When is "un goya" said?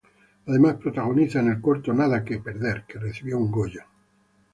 3.37-3.85